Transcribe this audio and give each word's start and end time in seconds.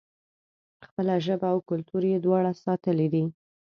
خپله 0.85 1.15
ژبه 1.25 1.47
او 1.53 1.59
کلتور 1.69 2.03
یې 2.11 2.17
دواړه 2.25 2.51
ساتلي 2.63 3.07
دي. 3.13 3.23